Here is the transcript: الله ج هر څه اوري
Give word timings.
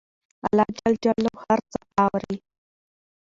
الله 0.47 0.67
ج 0.75 0.79
هر 1.45 1.59
څه 1.71 1.79
اوري 2.03 2.35